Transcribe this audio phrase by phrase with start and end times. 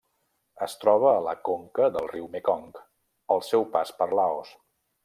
[0.67, 2.73] Es troba a la conca del riu Mekong
[3.37, 4.61] al seu pas per Laos.